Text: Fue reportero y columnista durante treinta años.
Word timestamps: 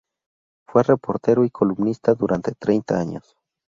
Fue 0.65 0.81
reportero 0.81 1.45
y 1.45 1.51
columnista 1.51 2.15
durante 2.15 2.53
treinta 2.55 2.99
años. 2.99 3.37